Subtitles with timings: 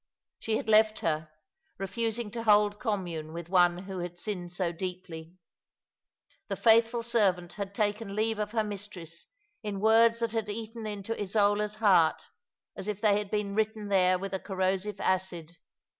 [0.39, 1.29] She had left her,
[1.77, 5.35] refusing to hold commune with one who had sinned so deeply.
[6.47, 9.27] The faithful servant had taken leave of her mistress
[9.61, 12.19] in words that had eaten into Isola's heart,
[12.75, 15.57] as if they had been written there with a corrosive acid.